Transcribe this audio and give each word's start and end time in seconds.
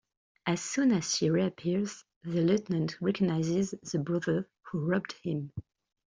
As 0.47 0.63
soon 0.63 0.93
as 0.93 1.15
she 1.15 1.29
reappears 1.29 2.03
the 2.23 2.41
lieutenant 2.41 2.99
recognises 3.01 3.69
the 3.91 3.99
"brother" 3.99 4.49
who 4.63 4.79
robbed 4.83 5.11
him. 5.21 5.51